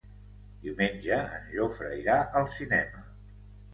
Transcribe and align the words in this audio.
Diumenge 0.63 1.19
en 1.39 1.45
Jofre 1.57 1.91
irà 2.01 2.17
al 2.41 2.49
cinema. 2.59 3.09